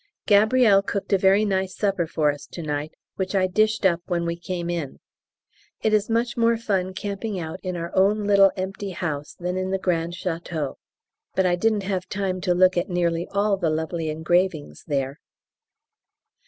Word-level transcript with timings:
Gabrielle 0.25 0.81
cooked 0.81 1.13
a 1.13 1.17
very 1.19 1.45
nice 1.45 1.77
supper 1.77 2.07
for 2.07 2.31
us 2.31 2.47
to 2.47 2.63
night 2.63 2.91
which 3.17 3.35
I 3.35 3.45
dished 3.45 3.85
up 3.85 4.01
when 4.07 4.25
we 4.25 4.35
came 4.35 4.67
in. 4.67 4.99
It 5.83 5.93
is 5.93 6.09
much 6.09 6.35
more 6.35 6.57
fun 6.57 6.95
camping 6.95 7.39
out 7.39 7.59
in 7.61 7.75
our 7.77 7.95
own 7.95 8.23
little 8.23 8.51
empty 8.57 8.89
house 8.97 9.35
than 9.35 9.57
in 9.57 9.69
the 9.69 9.77
grand 9.77 10.13
Château 10.13 10.77
but 11.35 11.45
I 11.45 11.55
didn't 11.55 11.83
have 11.83 12.09
time 12.09 12.41
to 12.41 12.55
look 12.55 12.77
at 12.77 12.89
nearly 12.89 13.27
all 13.29 13.57
the 13.57 13.69
lovely 13.69 14.09
engravings 14.09 14.83
there. 14.87 15.19